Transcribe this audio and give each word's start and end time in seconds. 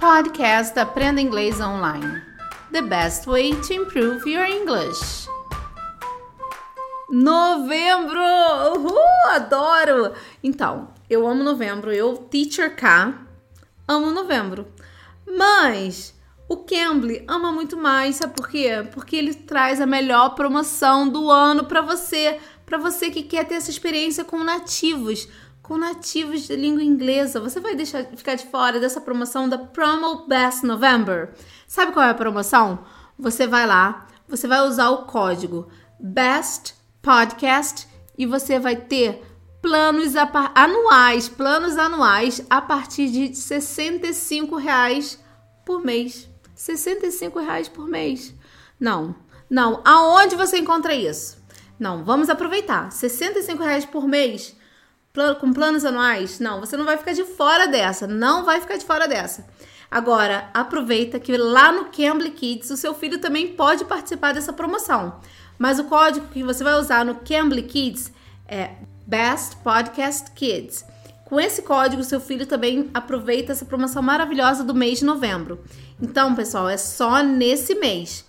Podcast 0.00 0.78
Aprenda 0.78 1.20
Inglês 1.20 1.60
Online. 1.60 2.22
The 2.72 2.80
best 2.80 3.26
way 3.26 3.52
to 3.54 3.74
improve 3.74 4.26
your 4.26 4.46
English. 4.46 5.28
Novembro! 7.10 8.18
Uhul, 8.78 8.98
adoro! 9.30 10.14
Então, 10.42 10.88
eu 11.10 11.28
amo 11.28 11.44
novembro. 11.44 11.92
Eu, 11.92 12.16
Teacher 12.16 12.74
K, 12.74 13.12
amo 13.86 14.10
novembro. 14.10 14.68
Mas 15.36 16.14
o 16.48 16.56
Cambly 16.56 17.22
ama 17.28 17.52
muito 17.52 17.76
mais, 17.76 18.16
sabe 18.16 18.32
por 18.32 18.48
quê? 18.48 18.82
Porque 18.94 19.16
ele 19.16 19.34
traz 19.34 19.82
a 19.82 19.86
melhor 19.86 20.30
promoção 20.30 21.06
do 21.06 21.30
ano 21.30 21.64
para 21.64 21.82
você, 21.82 22.40
para 22.64 22.78
você 22.78 23.10
que 23.10 23.22
quer 23.22 23.44
ter 23.44 23.56
essa 23.56 23.70
experiência 23.70 24.24
com 24.24 24.42
nativos 24.42 25.28
com 25.70 25.78
nativos 25.78 26.48
de 26.48 26.56
língua 26.56 26.82
inglesa. 26.82 27.38
Você 27.38 27.60
vai 27.60 27.76
deixar 27.76 28.04
ficar 28.16 28.34
de 28.34 28.44
fora 28.44 28.80
dessa 28.80 29.00
promoção 29.00 29.48
da 29.48 29.56
Promo 29.56 30.26
Best 30.26 30.66
November. 30.66 31.32
Sabe 31.64 31.92
qual 31.92 32.04
é 32.04 32.10
a 32.10 32.14
promoção? 32.14 32.84
Você 33.16 33.46
vai 33.46 33.68
lá, 33.68 34.08
você 34.26 34.48
vai 34.48 34.66
usar 34.66 34.90
o 34.90 35.04
código 35.04 35.68
Best 36.00 36.74
Podcast 37.00 37.86
e 38.18 38.26
você 38.26 38.58
vai 38.58 38.74
ter 38.74 39.22
planos 39.62 40.14
anuais, 40.56 41.28
planos 41.28 41.78
anuais 41.78 42.44
a 42.50 42.60
partir 42.60 43.08
de 43.08 43.36
65 43.36 44.56
reais 44.56 45.22
por 45.64 45.84
mês. 45.84 46.28
65 46.52 47.38
reais 47.38 47.68
por 47.68 47.86
mês. 47.86 48.34
Não, 48.80 49.14
não. 49.48 49.82
Aonde 49.84 50.34
você 50.34 50.58
encontra 50.58 50.96
isso? 50.96 51.40
Não, 51.78 52.02
vamos 52.02 52.28
aproveitar. 52.28 52.90
65 52.90 53.62
reais 53.62 53.84
por 53.84 54.08
mês 54.08 54.58
com 55.40 55.52
planos 55.52 55.84
anuais? 55.84 56.38
Não, 56.38 56.60
você 56.60 56.76
não 56.76 56.84
vai 56.84 56.96
ficar 56.96 57.12
de 57.12 57.24
fora 57.24 57.66
dessa, 57.66 58.06
não 58.06 58.44
vai 58.44 58.60
ficar 58.60 58.76
de 58.76 58.84
fora 58.84 59.08
dessa. 59.08 59.46
Agora, 59.90 60.48
aproveita 60.54 61.18
que 61.18 61.36
lá 61.36 61.72
no 61.72 61.86
Cambly 61.86 62.30
Kids 62.30 62.70
o 62.70 62.76
seu 62.76 62.94
filho 62.94 63.18
também 63.18 63.48
pode 63.48 63.84
participar 63.84 64.32
dessa 64.32 64.52
promoção. 64.52 65.20
Mas 65.58 65.80
o 65.80 65.84
código 65.84 66.28
que 66.28 66.44
você 66.44 66.62
vai 66.62 66.74
usar 66.74 67.04
no 67.04 67.16
Cambly 67.16 67.64
Kids 67.64 68.12
é 68.46 68.70
Best 69.04 69.56
Podcast 69.56 70.30
Kids. 70.30 70.84
Com 71.24 71.40
esse 71.40 71.62
código, 71.62 72.04
seu 72.04 72.20
filho 72.20 72.46
também 72.46 72.88
aproveita 72.94 73.52
essa 73.52 73.64
promoção 73.64 74.02
maravilhosa 74.02 74.62
do 74.62 74.74
mês 74.74 75.00
de 75.00 75.04
novembro. 75.04 75.62
Então, 76.00 76.34
pessoal, 76.34 76.68
é 76.68 76.76
só 76.76 77.22
nesse 77.22 77.74
mês. 77.74 78.24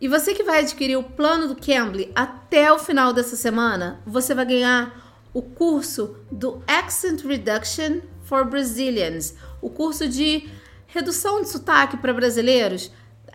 E 0.00 0.08
você 0.08 0.34
que 0.34 0.42
vai 0.42 0.60
adquirir 0.60 0.96
o 0.96 1.02
plano 1.02 1.48
do 1.48 1.56
Cambly 1.56 2.10
até 2.14 2.72
o 2.72 2.78
final 2.78 3.12
dessa 3.12 3.36
semana, 3.36 4.00
você 4.06 4.34
vai 4.34 4.44
ganhar 4.44 5.03
o 5.34 5.42
curso 5.42 6.16
do 6.30 6.62
Accent 6.66 7.22
Reduction 7.24 8.00
for 8.22 8.44
Brazilians, 8.44 9.34
o 9.60 9.68
curso 9.68 10.08
de 10.08 10.48
redução 10.86 11.42
de 11.42 11.48
sotaque 11.48 11.96
para 11.96 12.14
brasileiros, 12.14 12.90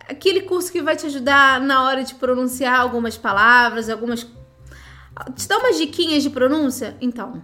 aquele 0.08 0.40
curso 0.40 0.72
que 0.72 0.80
vai 0.80 0.96
te 0.96 1.04
ajudar 1.06 1.60
na 1.60 1.84
hora 1.84 2.02
de 2.02 2.14
pronunciar 2.14 2.80
algumas 2.80 3.18
palavras, 3.18 3.90
algumas 3.90 4.26
te 5.36 5.46
dá 5.46 5.58
umas 5.58 5.76
diquinhas 5.76 6.22
de 6.22 6.30
pronúncia. 6.30 6.96
Então, 7.00 7.42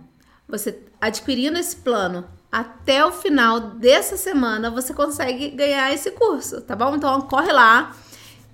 você 0.48 0.82
adquirindo 0.98 1.58
esse 1.58 1.76
plano 1.76 2.26
até 2.50 3.04
o 3.04 3.12
final 3.12 3.60
dessa 3.60 4.16
semana, 4.16 4.70
você 4.70 4.94
consegue 4.94 5.50
ganhar 5.50 5.92
esse 5.92 6.12
curso, 6.12 6.62
tá 6.62 6.74
bom? 6.74 6.96
Então, 6.96 7.20
corre 7.22 7.52
lá. 7.52 7.94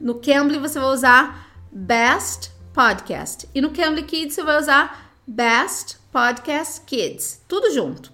No 0.00 0.16
Cambly 0.16 0.58
você 0.58 0.80
vai 0.80 0.88
usar 0.88 1.52
Best 1.70 2.50
Podcast 2.74 3.48
e 3.54 3.60
no 3.60 3.70
Cambly 3.70 4.02
Kids 4.02 4.34
você 4.34 4.42
vai 4.42 4.58
usar 4.58 5.11
Best 5.34 5.96
Podcast 6.12 6.82
Kids, 6.82 7.40
tudo 7.48 7.72
junto. 7.72 8.12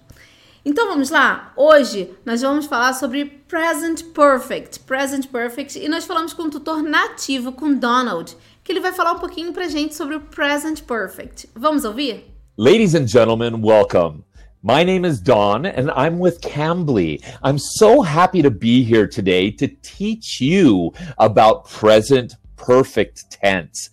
Então 0.63 0.87
vamos 0.87 1.09
lá? 1.09 1.51
Hoje 1.57 2.11
nós 2.25 2.41
vamos 2.41 2.65
falar 2.65 2.93
sobre 2.93 3.25
Present 3.25 4.03
Perfect, 4.13 4.79
Present 4.81 5.27
Perfect, 5.27 5.77
e 5.77 5.89
nós 5.89 6.05
falamos 6.05 6.31
com 6.31 6.43
um 6.43 6.49
tutor 6.49 6.81
nativo, 6.81 7.51
com 7.51 7.73
Donald, 7.73 8.37
que 8.63 8.71
ele 8.71 8.79
vai 8.79 8.93
falar 8.93 9.11
um 9.11 9.19
pouquinho 9.19 9.51
pra 9.51 9.67
gente 9.67 9.95
sobre 9.95 10.15
o 10.15 10.21
Present 10.21 10.83
Perfect. 10.83 11.49
Vamos 11.53 11.83
ouvir? 11.83 12.23
Ladies 12.57 12.95
and 12.95 13.07
gentlemen, 13.07 13.61
welcome. 13.61 14.23
My 14.63 14.85
name 14.85 15.05
is 15.05 15.19
Don 15.19 15.65
and 15.65 15.91
I'm 15.91 16.21
with 16.21 16.39
Cambly. 16.39 17.21
I'm 17.43 17.59
so 17.59 18.01
happy 18.01 18.41
to 18.41 18.49
be 18.49 18.81
here 18.81 19.09
today 19.09 19.51
to 19.57 19.67
teach 19.81 20.39
you 20.39 20.93
about 21.17 21.69
present 21.69 22.37
perfect 22.55 23.29
tense. 23.29 23.89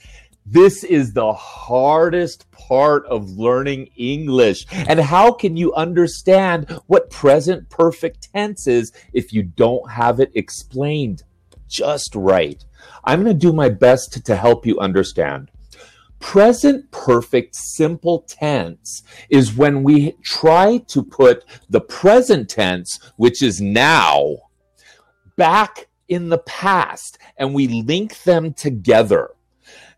This 0.48 0.84
is 0.84 1.12
the 1.12 1.32
hardest 1.32 2.48
part 2.52 3.04
of 3.06 3.30
learning 3.30 3.88
English. 3.96 4.64
And 4.70 5.00
how 5.00 5.32
can 5.32 5.56
you 5.56 5.74
understand 5.74 6.70
what 6.86 7.10
present 7.10 7.68
perfect 7.68 8.28
tense 8.32 8.68
is 8.68 8.92
if 9.12 9.32
you 9.32 9.42
don't 9.42 9.90
have 9.90 10.20
it 10.20 10.30
explained 10.36 11.24
just 11.66 12.14
right? 12.14 12.64
I'm 13.02 13.24
going 13.24 13.34
to 13.34 13.46
do 13.46 13.52
my 13.52 13.68
best 13.70 14.24
to, 14.24 14.36
help 14.36 14.64
you 14.64 14.78
understand. 14.78 15.50
Present 16.20 16.92
perfect 16.92 17.56
simple 17.56 18.24
tense 18.28 19.02
is 19.28 19.56
when 19.56 19.82
we 19.82 20.12
try 20.22 20.78
to 20.88 21.02
put 21.02 21.44
the 21.68 21.80
present 21.80 22.48
tense, 22.48 23.00
which 23.16 23.42
is 23.42 23.60
now, 23.60 24.36
back 25.36 25.88
in 26.08 26.28
the 26.28 26.38
past 26.38 27.18
and 27.36 27.52
we 27.52 27.66
link 27.66 28.22
them 28.22 28.54
together. 28.54 29.30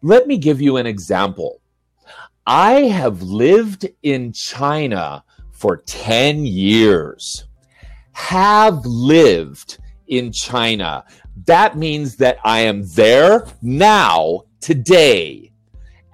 Let 0.02 0.28
me 0.28 0.38
give 0.38 0.60
you 0.60 0.76
an 0.76 0.86
example. 0.86 1.60
I 2.46 2.82
have 2.82 3.20
lived 3.20 3.88
in 4.04 4.32
China 4.32 5.24
for 5.50 5.78
10 5.78 6.46
years. 6.46 7.48
Have 8.12 8.86
lived 8.86 9.78
in 10.06 10.30
China. 10.30 11.04
That 11.46 11.76
means 11.76 12.14
that 12.16 12.38
I 12.44 12.60
am 12.60 12.86
there 12.94 13.44
now, 13.60 14.42
today. 14.60 15.52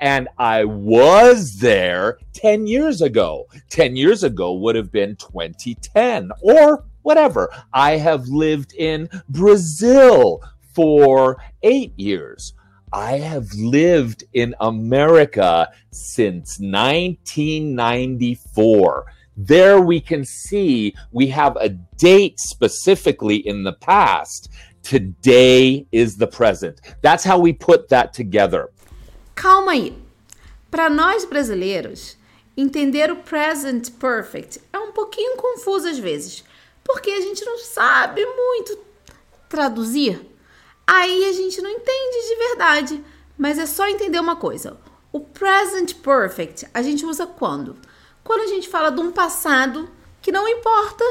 And 0.00 0.28
I 0.38 0.64
was 0.64 1.58
there 1.58 2.18
10 2.32 2.66
years 2.66 3.02
ago. 3.02 3.46
10 3.68 3.96
years 3.96 4.22
ago 4.22 4.54
would 4.54 4.76
have 4.76 4.90
been 4.90 5.14
2010 5.16 6.30
or 6.40 6.84
whatever. 7.02 7.50
I 7.74 7.98
have 7.98 8.28
lived 8.28 8.72
in 8.72 9.10
Brazil 9.28 10.42
for 10.74 11.36
eight 11.62 11.92
years. 11.98 12.54
I 12.94 13.18
have 13.18 13.52
lived 13.54 14.24
in 14.34 14.54
America 14.60 15.72
since 15.90 16.60
1994. 16.60 19.06
There 19.36 19.80
we 19.80 20.00
can 20.00 20.24
see 20.24 20.94
we 21.10 21.26
have 21.26 21.56
a 21.56 21.70
date 21.70 22.38
specifically 22.38 23.38
in 23.48 23.64
the 23.64 23.72
past. 23.72 24.48
Today 24.84 25.88
is 25.90 26.18
the 26.18 26.28
present. 26.28 26.80
That's 27.02 27.24
how 27.24 27.40
we 27.40 27.52
put 27.52 27.88
that 27.88 28.12
together. 28.12 28.70
Calma 29.34 29.72
aí. 29.72 29.98
Para 30.70 30.88
nós 30.88 31.24
brasileiros, 31.24 32.16
entender 32.56 33.10
o 33.10 33.16
present 33.16 33.90
perfect 33.98 34.60
é 34.72 34.78
um 34.78 34.92
pouquinho 34.92 35.36
confuso 35.36 35.88
às 35.88 35.98
vezes, 35.98 36.44
porque 36.84 37.10
a 37.10 37.20
gente 37.20 37.44
não 37.44 37.58
sabe 37.58 38.24
muito 38.24 38.78
traduzir 39.48 40.33
aí 40.86 41.24
a 41.26 41.32
gente 41.32 41.60
não 41.60 41.70
entende 41.70 42.28
de 42.28 42.36
verdade. 42.48 43.04
Mas 43.36 43.58
é 43.58 43.66
só 43.66 43.86
entender 43.88 44.20
uma 44.20 44.36
coisa: 44.36 44.78
o 45.12 45.20
present 45.20 45.94
perfect 45.96 46.66
a 46.72 46.82
gente 46.82 47.04
usa 47.04 47.26
quando? 47.26 47.76
Quando 48.22 48.40
a 48.40 48.46
gente 48.46 48.68
fala 48.68 48.90
de 48.90 49.00
um 49.00 49.12
passado 49.12 49.90
que 50.22 50.32
não 50.32 50.48
importa 50.48 51.04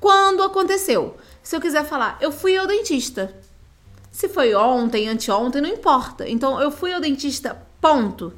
quando 0.00 0.42
aconteceu. 0.42 1.16
Se 1.42 1.56
eu 1.56 1.60
quiser 1.60 1.84
falar, 1.84 2.18
eu 2.20 2.30
fui 2.30 2.56
ao 2.56 2.66
dentista. 2.66 3.34
Se 4.10 4.28
foi 4.28 4.54
ontem, 4.54 5.08
anteontem, 5.08 5.62
não 5.62 5.68
importa. 5.68 6.28
Então, 6.28 6.60
eu 6.60 6.70
fui 6.70 6.92
ao 6.92 7.00
dentista, 7.00 7.66
ponto. 7.80 8.32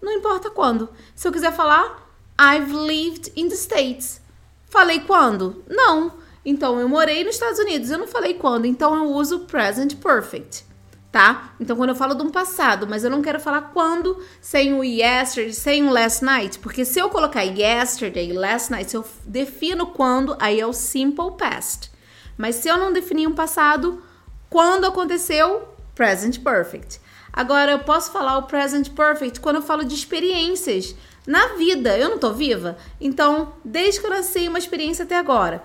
Não 0.00 0.10
importa 0.10 0.50
quando. 0.50 0.88
Se 1.14 1.28
eu 1.28 1.32
quiser 1.32 1.52
falar, 1.52 2.08
I've 2.40 2.72
lived 2.72 3.32
in 3.36 3.48
the 3.48 3.54
States. 3.54 4.20
Falei 4.68 5.00
quando? 5.00 5.62
Não. 5.68 6.14
Então, 6.44 6.80
eu 6.80 6.88
morei 6.88 7.22
nos 7.24 7.34
Estados 7.34 7.58
Unidos, 7.58 7.90
eu 7.90 7.98
não 7.98 8.06
falei 8.06 8.34
quando, 8.34 8.66
então 8.66 8.94
eu 8.96 9.12
uso 9.12 9.40
present 9.40 9.94
perfect, 9.96 10.64
tá? 11.12 11.54
Então, 11.60 11.76
quando 11.76 11.90
eu 11.90 11.96
falo 11.96 12.14
de 12.14 12.22
um 12.22 12.30
passado, 12.30 12.86
mas 12.88 13.04
eu 13.04 13.10
não 13.10 13.22
quero 13.22 13.38
falar 13.38 13.70
quando 13.72 14.20
sem 14.40 14.72
o 14.72 14.82
yesterday, 14.82 15.52
sem 15.52 15.86
o 15.86 15.90
last 15.90 16.24
night, 16.24 16.58
porque 16.58 16.84
se 16.84 16.98
eu 16.98 17.08
colocar 17.08 17.42
yesterday, 17.42 18.32
last 18.32 18.72
night, 18.72 18.90
se 18.90 18.96
eu 18.96 19.04
defino 19.24 19.86
quando, 19.86 20.36
aí 20.40 20.58
é 20.58 20.66
o 20.66 20.72
simple 20.72 21.30
past. 21.38 21.92
Mas 22.36 22.56
se 22.56 22.68
eu 22.68 22.76
não 22.76 22.92
definir 22.92 23.28
um 23.28 23.34
passado, 23.34 24.02
quando 24.50 24.84
aconteceu, 24.84 25.68
present 25.94 26.40
perfect. 26.40 27.00
Agora, 27.32 27.72
eu 27.72 27.78
posso 27.78 28.10
falar 28.10 28.36
o 28.38 28.42
present 28.42 28.90
perfect 28.90 29.40
quando 29.40 29.56
eu 29.56 29.62
falo 29.62 29.84
de 29.84 29.94
experiências 29.94 30.94
na 31.26 31.54
vida. 31.54 31.96
Eu 31.96 32.10
não 32.10 32.18
tô 32.18 32.32
viva? 32.32 32.76
Então, 33.00 33.54
desde 33.64 34.00
que 34.00 34.06
eu 34.06 34.10
nasci, 34.10 34.48
uma 34.48 34.58
experiência 34.58 35.04
até 35.04 35.16
agora. 35.16 35.62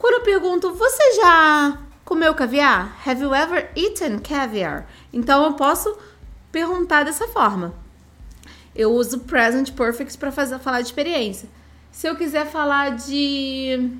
Quando 0.00 0.14
eu 0.14 0.22
pergunto, 0.22 0.72
você 0.72 1.14
já 1.16 1.78
comeu 2.06 2.34
caviar? 2.34 2.96
Have 3.06 3.20
you 3.20 3.34
ever 3.34 3.70
eaten 3.76 4.18
caviar? 4.18 4.88
Então 5.12 5.44
eu 5.44 5.52
posso 5.52 5.94
perguntar 6.50 7.04
dessa 7.04 7.28
forma. 7.28 7.74
Eu 8.74 8.92
uso 8.92 9.20
present 9.20 9.72
perfect 9.72 10.16
para 10.16 10.32
falar 10.32 10.80
de 10.80 10.86
experiência. 10.86 11.50
Se 11.92 12.06
eu 12.06 12.16
quiser 12.16 12.46
falar 12.46 12.96
de 12.96 13.90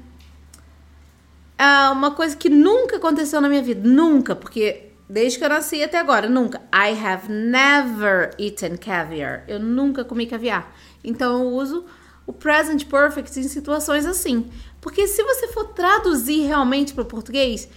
é 1.58 1.90
uma 1.90 2.12
coisa 2.12 2.34
que 2.34 2.48
nunca 2.48 2.96
aconteceu 2.96 3.38
na 3.38 3.48
minha 3.50 3.62
vida. 3.62 3.86
Nunca, 3.86 4.34
porque 4.34 4.92
desde 5.06 5.38
que 5.38 5.44
eu 5.44 5.50
nasci 5.50 5.82
até 5.82 5.98
agora, 5.98 6.30
nunca. 6.30 6.62
I 6.72 6.98
have 6.98 7.30
never 7.30 8.34
eaten 8.38 8.78
caviar. 8.78 9.44
Eu 9.46 9.60
nunca 9.60 10.02
comi 10.02 10.24
caviar. 10.24 10.74
Então 11.04 11.42
eu 11.42 11.48
uso 11.50 11.84
o 12.26 12.32
present 12.32 12.86
perfect 12.86 13.38
em 13.38 13.42
situações 13.42 14.06
assim. 14.06 14.50
Porque 14.80 15.06
se 15.06 15.22
você 15.22 15.48
for 15.48 15.68
traduzir 15.68 16.46
realmente 16.46 16.94
para 16.94 17.02
o 17.02 17.06
português, 17.06 17.68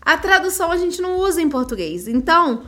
a 0.00 0.16
tradução 0.16 0.72
a 0.72 0.76
gente 0.76 1.02
não 1.02 1.18
usa 1.18 1.42
em 1.42 1.48
português. 1.48 2.08
Então, 2.08 2.64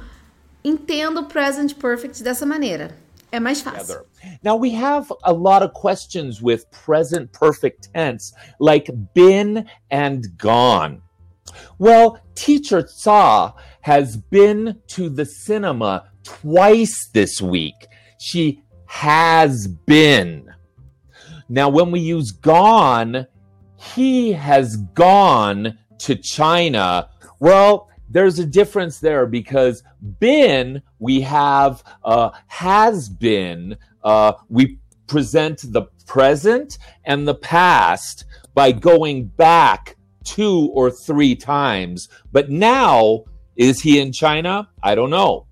entenda 0.62 1.20
o 1.20 1.26
present 1.26 1.75
perfect 1.75 2.23
dessa 2.23 2.44
maneira. 2.44 2.96
É 3.31 3.38
mais 3.38 3.61
fácil. 3.61 4.05
Now 4.43 4.56
we 4.56 4.75
have 4.75 5.08
a 5.23 5.32
lot 5.32 5.62
of 5.62 5.73
questions 5.73 6.40
with 6.43 6.64
present 6.85 7.31
perfect 7.32 7.90
tense, 7.93 8.32
like 8.58 8.90
been 9.14 9.67
and 9.90 10.23
gone. 10.38 11.02
Well, 11.79 12.19
teacher 12.35 12.87
Sa 12.87 13.55
has 13.82 14.17
been 14.17 14.81
to 14.88 15.08
the 15.08 15.25
cinema 15.25 16.11
twice 16.25 17.08
this 17.12 17.40
week. 17.40 17.75
She 18.19 18.62
has 18.87 19.67
been. 19.87 20.44
Now, 21.49 21.69
when 21.69 21.90
we 21.90 22.00
use 22.00 22.31
gone, 22.32 23.26
he 23.79 24.33
has 24.33 24.77
gone 24.95 25.79
to 25.99 26.17
China. 26.17 27.11
Well, 27.41 27.89
there's 28.09 28.39
a 28.39 28.47
difference 28.47 28.99
there 28.99 29.27
because 29.27 29.83
been, 30.19 30.83
we 30.99 31.21
have 31.23 31.83
uh, 32.05 32.31
has 32.47 33.09
been. 33.09 33.77
Uh, 34.03 34.33
we 34.49 34.79
present 35.07 35.61
the 35.73 35.83
present 36.07 36.79
and 37.05 37.27
the 37.27 37.35
past 37.35 38.25
by 38.55 38.73
going 38.73 39.27
back 39.27 39.97
two 40.25 40.71
or 40.73 40.91
three 40.91 41.35
times. 41.35 42.09
But 42.33 42.51
now, 42.51 43.25
is 43.57 43.81
he 43.81 44.01
in 44.01 44.13
China? 44.13 44.69
I 44.83 44.95
don't 44.95 45.11
know. 45.11 45.47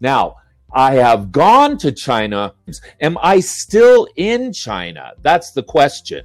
Now, 0.00 0.36
I 0.72 0.94
have 0.94 1.32
gone 1.32 1.78
to 1.78 1.92
China. 1.92 2.54
Am 3.00 3.16
I 3.22 3.40
still 3.40 4.06
in 4.16 4.52
China? 4.52 5.12
That's 5.22 5.52
the 5.52 5.62
question. 5.62 6.24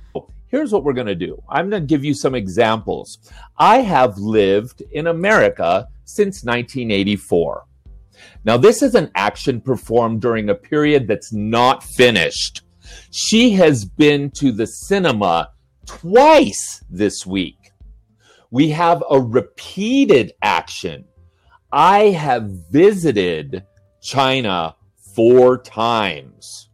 Here's 0.54 0.72
what 0.72 0.84
we're 0.84 0.94
going 0.94 1.08
to 1.08 1.16
do 1.16 1.42
I'm 1.50 1.72
going 1.72 1.82
to 1.82 1.88
give 1.88 2.06
you 2.06 2.14
some 2.14 2.36
examples. 2.36 3.18
I 3.58 3.80
have 3.80 4.20
lived 4.20 4.84
in 4.92 5.08
America 5.08 5.88
since 6.06 6.44
1984. 6.44 7.66
Now, 8.46 8.58
this 8.58 8.84
is 8.84 8.94
an 8.94 9.10
action 9.16 9.60
performed 9.60 10.22
during 10.22 10.50
a 10.50 10.56
period 10.56 11.08
that's 11.08 11.34
not 11.34 11.84
finished. 11.84 12.62
She 13.10 13.50
has 13.54 13.84
been 13.84 14.30
to 14.36 14.52
the 14.52 14.68
cinema 14.68 15.50
twice 15.88 16.84
this 16.88 17.26
week. 17.26 17.72
We 18.52 18.70
have 18.70 19.04
a 19.10 19.20
repeated 19.20 20.34
action. 20.44 21.06
I 21.72 22.10
have 22.10 22.48
visited 22.70 23.64
China 24.04 24.76
four 25.16 25.58
times. 25.64 26.70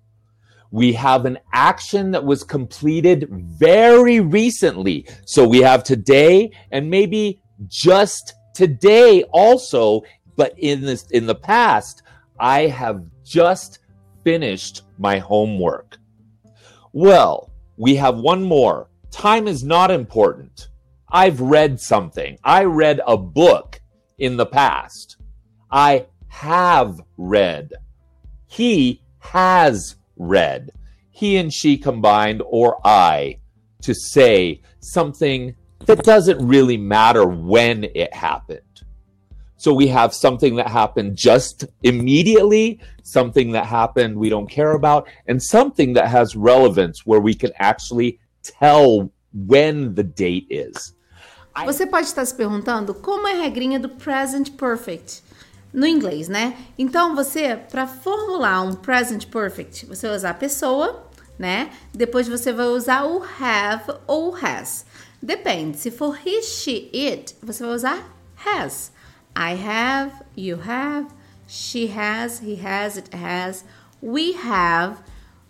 We 0.72 0.94
have 0.94 1.26
an 1.26 1.40
action 1.52 2.12
that 2.12 2.24
was 2.24 2.44
completed 2.44 3.28
very 3.30 4.20
recently. 4.20 5.08
So 5.26 5.48
we 5.48 5.60
have 5.60 5.84
today 5.84 6.52
and 6.72 6.90
maybe 6.90 7.42
just 7.68 8.34
today 8.54 9.24
also, 9.32 10.04
but 10.36 10.54
in 10.58 10.82
this 10.82 11.10
in 11.12 11.26
the 11.26 11.36
past, 11.36 12.04
I 12.40 12.68
have 12.68 13.04
just 13.24 13.80
finished 14.24 14.84
my 14.98 15.18
homework. 15.18 15.98
Well, 16.94 17.52
we 17.78 17.96
have 17.96 18.18
one 18.18 18.44
more. 18.44 18.90
Time 19.12 19.48
is 19.48 19.64
not 19.64 19.92
important. 19.92 20.70
I've 21.12 21.42
read 21.42 21.80
something. 21.80 22.38
I 22.44 22.66
read 22.66 23.02
a 23.08 23.18
book 23.18 23.82
in 24.18 24.38
the 24.38 24.46
past. 24.46 25.18
I 25.72 26.06
have 26.28 27.00
read. 27.18 27.72
He 28.48 29.02
has 29.20 29.96
read. 30.20 30.72
He 31.10 31.38
and 31.38 31.52
she 31.52 31.78
combined, 31.78 32.44
or 32.46 32.80
I, 32.86 33.40
to 33.82 33.96
say 33.96 34.62
something 34.80 35.56
that 35.86 36.04
doesn't 36.04 36.46
really 36.46 36.78
matter 36.78 37.26
when 37.26 37.86
it 37.96 38.14
happened. 38.14 38.62
So 39.58 39.74
we 39.74 39.88
have 39.88 40.14
something 40.14 40.56
that 40.56 40.68
happened 40.68 41.18
just 41.18 41.66
immediately, 41.84 42.80
something 43.04 43.52
that 43.52 43.66
happened 43.66 44.16
we 44.16 44.30
don't 44.30 44.50
care 44.50 44.72
about, 44.72 45.08
and 45.28 45.42
something 45.42 45.94
that 45.94 46.08
has 46.08 46.36
relevance 46.36 47.06
where 47.06 47.20
we 47.20 47.34
can 47.34 47.52
actually 47.60 48.20
tell 48.42 49.12
when 49.34 49.96
the 49.96 50.04
date 50.04 50.48
is. 50.50 50.94
Você 51.66 51.86
pode 51.86 52.06
estar 52.06 52.26
se 52.26 52.34
perguntando 52.34 52.94
como 52.94 53.28
é 53.28 53.34
a 53.34 53.42
regrinha 53.42 53.80
do 53.80 53.90
present 53.90 54.52
perfect. 54.52 55.22
No 55.74 55.86
inglês, 55.86 56.28
né? 56.28 56.58
Então 56.78 57.16
você, 57.16 57.56
para 57.56 57.88
formular 57.88 58.62
um 58.62 58.74
present 58.74 59.28
perfect, 59.28 59.86
você 59.86 60.08
vai 60.08 60.16
usar 60.16 60.34
pessoa, 60.36 61.08
né? 61.38 61.72
Depois 61.94 62.28
você 62.28 62.52
vai 62.52 62.68
usar 62.68 63.06
o 63.06 63.24
have 63.24 64.00
ou 64.08 64.36
has. 64.36 64.86
Depende. 65.22 65.78
Se 65.78 65.92
for 65.92 66.18
he, 66.26 66.42
she, 66.42 66.90
it, 66.94 67.36
você 67.42 67.64
vai 67.64 67.76
usar 67.76 68.16
has. 68.46 68.92
I 69.36 69.54
have, 69.54 70.14
you 70.36 70.60
have, 70.68 71.08
she 71.48 71.88
has, 71.88 72.40
he 72.40 72.56
has, 72.56 72.98
it 72.98 73.16
has, 73.16 73.64
we 74.02 74.34
have, 74.34 74.98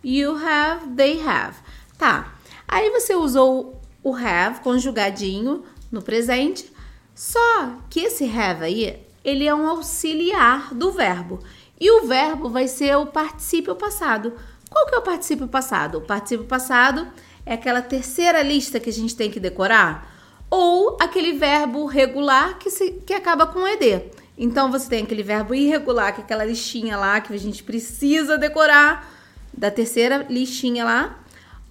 you 0.03 0.35
have, 0.35 0.95
they 0.95 1.19
have. 1.19 1.55
Tá. 1.97 2.33
Aí 2.67 2.89
você 2.91 3.15
usou 3.15 3.81
o 4.03 4.15
have 4.15 4.61
conjugadinho 4.61 5.63
no 5.91 6.01
presente, 6.01 6.71
só 7.15 7.77
que 7.89 8.01
esse 8.01 8.25
have 8.25 8.63
aí 8.63 9.08
ele 9.23 9.47
é 9.47 9.53
um 9.53 9.67
auxiliar 9.67 10.73
do 10.73 10.91
verbo. 10.91 11.39
E 11.79 11.89
o 11.91 12.07
verbo 12.07 12.49
vai 12.49 12.67
ser 12.67 12.95
o 12.97 13.05
particípio 13.05 13.75
passado. 13.75 14.33
Qual 14.69 14.85
que 14.85 14.95
é 14.95 14.97
o 14.97 15.01
particípio 15.01 15.47
passado? 15.47 15.99
O 15.99 16.01
particípio 16.01 16.45
passado 16.45 17.07
é 17.45 17.53
aquela 17.53 17.81
terceira 17.81 18.41
lista 18.41 18.79
que 18.79 18.89
a 18.89 18.93
gente 18.93 19.15
tem 19.15 19.31
que 19.31 19.39
decorar 19.39 20.19
ou 20.49 20.97
aquele 20.99 21.33
verbo 21.33 21.85
regular 21.85 22.57
que, 22.57 22.69
se, 22.69 22.91
que 23.05 23.13
acaba 23.13 23.45
com 23.45 23.67
ed. 23.67 24.03
Então 24.37 24.71
você 24.71 24.89
tem 24.89 25.03
aquele 25.03 25.21
verbo 25.21 25.53
irregular, 25.53 26.13
que 26.13 26.21
é 26.21 26.23
aquela 26.23 26.45
listinha 26.45 26.97
lá 26.97 27.19
que 27.21 27.33
a 27.33 27.37
gente 27.37 27.61
precisa 27.61 28.37
decorar 28.37 29.07
da 29.53 29.69
terceira 29.69 30.25
listinha 30.29 30.85
lá, 30.85 31.19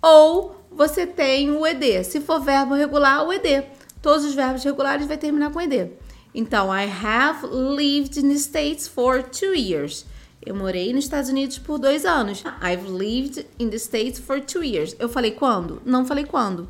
ou 0.02 0.54
você 0.70 1.06
tem 1.06 1.50
o 1.50 1.66
ed. 1.66 2.04
Se 2.04 2.20
for 2.20 2.40
verbo 2.40 2.74
regular, 2.74 3.26
o 3.26 3.32
ed. 3.32 3.64
Todos 4.02 4.24
os 4.24 4.34
verbos 4.34 4.62
regulares 4.62 5.06
vai 5.06 5.16
terminar 5.16 5.50
com 5.50 5.60
ed. 5.60 5.90
Então, 6.34 6.68
I 6.74 6.86
have 6.86 7.46
lived 7.46 8.18
in 8.18 8.28
the 8.28 8.38
States 8.38 8.86
for 8.86 9.22
two 9.22 9.54
years. 9.54 10.04
Eu 10.44 10.54
morei 10.54 10.92
nos 10.92 11.04
Estados 11.04 11.28
Unidos 11.28 11.58
por 11.58 11.78
dois 11.78 12.04
anos. 12.04 12.44
I've 12.62 12.88
lived 12.88 13.46
in 13.58 13.70
the 13.70 13.78
States 13.78 14.18
for 14.18 14.40
two 14.40 14.62
years. 14.62 14.94
Eu 14.98 15.08
falei 15.08 15.32
quando? 15.32 15.82
Não 15.84 16.06
falei 16.06 16.24
quando. 16.24 16.68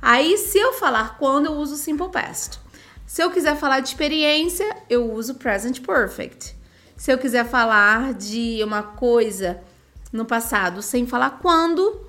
Aí, 0.00 0.38
se 0.38 0.58
eu 0.58 0.72
falar 0.72 1.18
quando, 1.18 1.46
eu 1.46 1.52
uso 1.52 1.76
simple 1.76 2.08
past. 2.08 2.58
Se 3.06 3.22
eu 3.22 3.30
quiser 3.30 3.56
falar 3.56 3.80
de 3.80 3.88
experiência, 3.88 4.76
eu 4.88 5.12
uso 5.12 5.34
present 5.34 5.80
perfect. 5.80 6.54
Se 6.96 7.12
eu 7.12 7.18
quiser 7.18 7.44
falar 7.48 8.14
de 8.14 8.60
uma 8.62 8.82
coisa 8.82 9.60
no 10.12 10.24
passado 10.24 10.80
sem 10.80 11.06
falar 11.06 11.38
quando, 11.42 12.08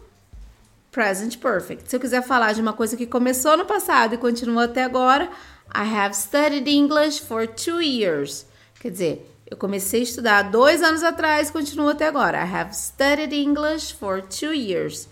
present 0.91 1.37
perfect. 1.37 1.89
Se 1.89 1.95
eu 1.95 1.99
quiser 1.99 2.21
falar 2.21 2.53
de 2.53 2.61
uma 2.61 2.73
coisa 2.73 2.95
que 2.95 3.05
começou 3.07 3.57
no 3.57 3.65
passado 3.65 4.13
e 4.13 4.17
continua 4.17 4.65
até 4.65 4.83
agora, 4.83 5.29
I 5.73 5.83
have 5.85 6.13
studied 6.15 6.67
English 6.67 7.21
for 7.21 7.47
two 7.47 7.79
years. 7.79 8.45
Quer 8.79 8.91
dizer, 8.91 9.31
eu 9.49 9.57
comecei 9.57 10.01
a 10.01 10.03
estudar 10.03 10.41
dois 10.43 10.81
anos 10.81 11.03
atrás 11.03 11.49
continuo 11.49 11.89
até 11.89 12.07
agora. 12.07 12.37
I 12.37 12.55
have 12.55 12.75
studied 12.75 13.33
English 13.33 13.93
for 13.93 14.21
two 14.21 14.53
years. 14.53 15.07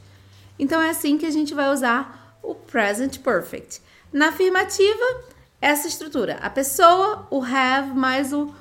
Então 0.57 0.81
é 0.81 0.89
assim 0.89 1.17
que 1.17 1.25
a 1.25 1.31
gente 1.31 1.53
vai 1.53 1.69
usar 1.69 2.37
o 2.43 2.53
present 2.53 3.19
perfect. 3.19 3.81
Na 4.11 4.29
afirmativa, 4.29 5.23
essa 5.61 5.87
estrutura: 5.87 6.37
a 6.41 6.49
pessoa, 6.49 7.27
o 7.29 7.43
have 7.43 7.93
mais 7.93 8.33
o, 8.33 8.53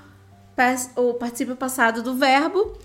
o 0.97 1.15
participio 1.15 1.57
passado 1.57 2.03
do 2.03 2.15
verbo 2.15 2.77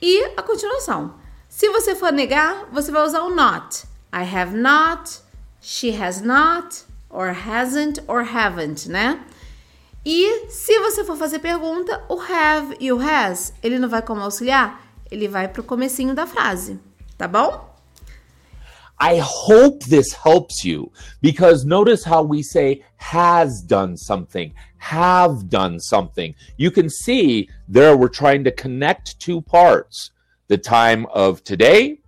e 0.00 0.24
a 0.36 0.42
continuação. 0.42 1.14
Se 1.48 1.68
você 1.68 1.94
for 1.94 2.12
negar, 2.12 2.66
você 2.72 2.90
vai 2.90 3.02
usar 3.02 3.22
o 3.22 3.34
not. 3.34 3.84
I 4.12 4.22
have 4.22 4.56
not, 4.56 5.20
she 5.60 5.90
has 5.90 6.20
not, 6.20 6.84
or 7.10 7.32
hasn't 7.32 8.00
or 8.06 8.22
haven't, 8.22 8.88
né? 8.88 9.20
E 10.04 10.48
se 10.48 10.78
você 10.78 11.04
for 11.04 11.16
fazer 11.16 11.40
pergunta, 11.40 12.02
o 12.08 12.18
have 12.18 12.76
e 12.80 12.90
o 12.90 12.98
has, 12.98 13.52
ele 13.62 13.78
não 13.78 13.88
vai 13.88 14.00
como 14.00 14.22
auxiliar, 14.22 14.80
ele 15.10 15.28
vai 15.28 15.48
pro 15.48 15.62
comecinho 15.62 16.14
da 16.14 16.26
frase, 16.26 16.80
tá 17.18 17.28
bom? 17.28 17.68
I 18.98 19.18
hope 19.18 19.84
this 19.86 20.12
helps 20.12 20.62
you 20.64 20.92
because 21.22 21.64
notice 21.64 22.04
how 22.04 22.22
we 22.22 22.42
say 22.42 22.82
has 22.96 23.62
done 23.62 23.96
something, 23.96 24.52
have 24.78 25.48
done 25.48 25.80
something. 25.80 26.34
You 26.58 26.70
can 26.70 26.90
see 26.90 27.48
there 27.66 27.96
we're 27.96 28.08
trying 28.08 28.44
to 28.44 28.52
connect 28.52 29.18
two 29.18 29.40
parts 29.40 30.10
the 30.48 30.58
time 30.58 31.06
of 31.14 31.42
today 31.44 32.00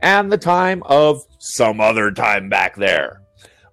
and 0.00 0.30
the 0.30 0.38
time 0.38 0.82
of 0.84 1.26
some 1.38 1.80
other 1.80 2.10
time 2.10 2.50
back 2.50 2.76
there. 2.76 3.23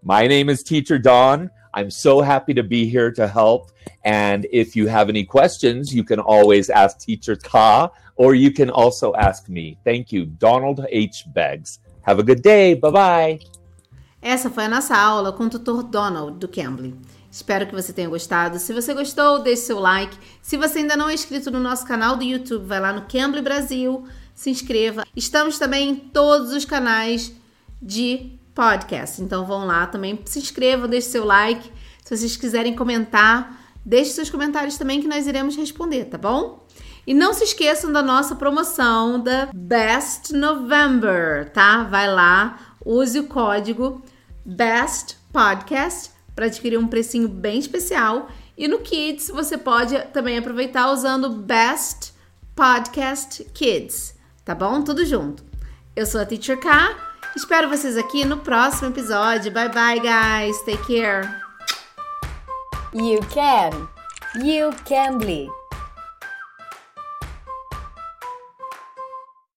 My 0.04 0.26
name 0.26 0.50
is 0.50 0.64
Teacher 0.64 0.98
Don. 0.98 1.52
I'm 1.76 1.92
so 1.92 2.22
happy 2.22 2.56
to 2.56 2.64
be 2.64 2.88
here 2.88 3.12
to 3.12 3.28
help. 3.28 3.72
And 4.04 4.48
if 4.52 4.76
you 4.76 4.88
have 4.88 5.10
any 5.10 5.24
questions, 5.24 5.94
you 5.94 6.04
can 6.04 6.20
always 6.20 6.72
ask 6.72 7.00
Teacher 7.00 7.36
Ka 7.36 7.92
or 8.16 8.34
you 8.34 8.52
can 8.52 8.72
also 8.72 9.14
ask 9.14 9.48
me. 9.48 9.78
Thank 9.84 10.12
you, 10.12 10.26
Donald 10.26 10.84
H. 10.90 11.26
Beggs. 11.34 11.80
Have 12.02 12.18
a 12.18 12.24
good 12.24 12.42
day. 12.42 12.74
Bye 12.74 12.92
bye. 12.92 13.40
Essa 14.24 14.50
foi 14.50 14.66
a 14.66 14.70
nossa 14.70 14.98
aula 14.98 15.32
com 15.34 15.46
o 15.46 15.50
tutor 15.50 15.84
Donald 15.84 16.40
do 16.40 16.48
Cambly. 16.48 16.96
Espero 17.32 17.68
que 17.68 17.74
você 17.74 17.94
tenha 17.94 18.10
gostado. 18.10 18.58
Se 18.58 18.74
você 18.74 18.96
gostou, 18.96 19.44
deixe 19.44 19.64
seu 19.64 19.80
like. 19.80 20.18
Se 20.42 20.58
você 20.58 20.80
ainda 20.80 20.98
não 20.98 21.10
é 21.10 21.14
inscrito 21.14 21.52
no 21.52 21.60
nosso 21.60 21.86
canal 21.86 22.18
do 22.18 22.24
YouTube, 22.24 22.66
vai 22.66 22.80
lá 22.80 22.92
no 22.92 23.04
Cambly 23.04 23.42
Brasil, 23.42 24.06
se 24.34 24.50
inscreva. 24.50 25.06
Estamos 25.16 25.60
também 25.60 25.90
em 25.90 25.96
todos 25.96 26.52
os 26.54 26.66
canais 26.66 27.34
de 27.80 28.41
podcast. 28.54 29.22
Então 29.22 29.46
vão 29.46 29.66
lá 29.66 29.86
também, 29.88 30.20
se 30.26 30.40
inscrevam, 30.40 30.88
deixe 30.88 31.08
seu 31.08 31.26
like. 31.26 31.72
Se 32.04 32.18
vocês 32.18 32.36
quiserem 32.36 32.76
comentar, 32.76 33.60
deixe 33.86 34.12
seus 34.12 34.30
comentários 34.30 34.78
também 34.78 35.02
que 35.02 35.08
nós 35.08 35.28
iremos 35.28 35.56
responder, 35.56 36.06
tá 36.06 36.18
bom? 36.18 36.66
E 37.06 37.14
não 37.14 37.34
se 37.34 37.44
esqueçam 37.44 37.92
da 37.92 38.02
nossa 38.02 38.36
promoção 38.36 39.20
da 39.20 39.50
Best 39.54 40.34
November, 40.34 41.50
tá? 41.52 41.84
Vai 41.84 42.12
lá, 42.14 42.76
use 42.86 43.20
o 43.20 43.28
código 43.28 44.02
Best 44.46 45.18
Podcast 45.34 46.12
para 46.36 46.46
adquirir 46.46 46.78
um 46.78 46.88
precinho 46.88 47.28
bem 47.28 47.60
especial. 47.60 48.30
E 48.58 48.68
no 48.68 48.80
Kids 48.80 49.30
você 49.30 49.58
pode 49.58 49.98
também 50.14 50.38
aproveitar 50.38 50.92
usando 50.92 51.30
Best 51.30 52.14
Podcast 52.56 53.44
Kids, 53.54 54.16
tá 54.46 54.54
bom? 54.54 54.84
Tudo 54.84 55.06
junto. 55.06 55.44
Eu 55.96 56.06
sou 56.06 56.22
a 56.22 56.26
Teacher 56.26 56.60
K. 56.60 57.11
Espero 57.36 57.70
vocês 57.70 57.98
aqui 57.98 58.26
no 58.26 58.38
próximo 58.38 58.90
episódio. 58.90 59.52
Bye 59.52 59.70
bye, 59.70 60.00
guys. 60.00 60.62
Take 60.64 60.84
care. 60.86 61.42
You 62.94 63.20
can. 63.34 63.88
You 64.44 64.72
can 64.86 65.18
be. 65.18 65.61